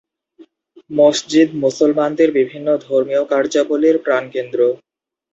মসজিদ 0.91 1.49
মুসলমানদের 1.63 2.29
বিভিন্ন 2.39 2.67
ধর্মীয় 2.85 3.23
কার্যাবলীর 3.31 3.97
প্রাণকেন্দ্র। 4.05 4.59